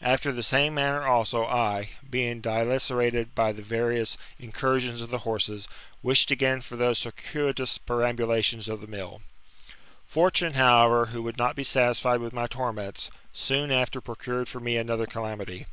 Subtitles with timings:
[0.00, 5.18] Aft%r the same manner also, I, being dilacerated by the various in cursions of the
[5.28, 5.68] horses,
[6.02, 9.20] wished again for those circuitous perambulations of the mill.
[10.06, 14.78] Fortune, however, who would not be satisfied with my torments, soon after procured for me
[14.78, 15.66] another calamity.